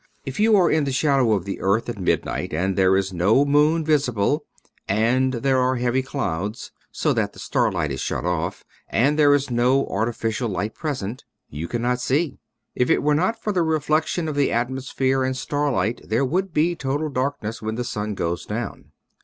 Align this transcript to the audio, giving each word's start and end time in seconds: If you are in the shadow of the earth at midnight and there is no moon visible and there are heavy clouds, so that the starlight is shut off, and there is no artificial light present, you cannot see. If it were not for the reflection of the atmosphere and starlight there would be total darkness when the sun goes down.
If 0.25 0.39
you 0.39 0.55
are 0.55 0.71
in 0.71 0.85
the 0.85 0.91
shadow 0.91 1.33
of 1.33 1.45
the 1.45 1.59
earth 1.59 1.87
at 1.87 1.99
midnight 1.99 2.55
and 2.55 2.75
there 2.75 2.97
is 2.97 3.13
no 3.13 3.45
moon 3.45 3.85
visible 3.85 4.45
and 4.87 5.31
there 5.31 5.59
are 5.61 5.75
heavy 5.75 6.01
clouds, 6.01 6.71
so 6.91 7.13
that 7.13 7.33
the 7.33 7.37
starlight 7.39 7.91
is 7.91 8.01
shut 8.01 8.25
off, 8.25 8.63
and 8.89 9.19
there 9.19 9.35
is 9.35 9.51
no 9.51 9.85
artificial 9.85 10.49
light 10.49 10.73
present, 10.73 11.23
you 11.51 11.67
cannot 11.67 12.01
see. 12.01 12.39
If 12.73 12.89
it 12.89 13.03
were 13.03 13.13
not 13.13 13.43
for 13.43 13.53
the 13.53 13.61
reflection 13.61 14.27
of 14.27 14.33
the 14.33 14.51
atmosphere 14.51 15.23
and 15.23 15.37
starlight 15.37 16.01
there 16.03 16.25
would 16.25 16.51
be 16.51 16.75
total 16.75 17.09
darkness 17.09 17.61
when 17.61 17.75
the 17.75 17.83
sun 17.83 18.15
goes 18.15 18.47
down. 18.47 18.93